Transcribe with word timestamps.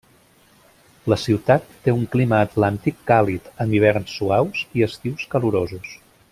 La 1.13 1.17
ciutat 1.23 1.67
té 1.87 1.93
un 1.97 2.07
clima 2.15 2.39
atlàntic 2.47 2.97
càlid, 3.13 3.53
amb 3.67 3.79
hiverns 3.79 4.17
suaus 4.17 4.65
i 4.81 4.89
estius 4.91 5.31
calorosos. 5.37 5.97